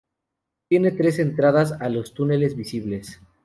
Tiene 0.67 0.89
tres 0.93 1.19
entradas 1.19 1.73
a 1.73 1.87
los 1.87 2.15
túneles 2.15 2.55
visibles. 2.55 3.21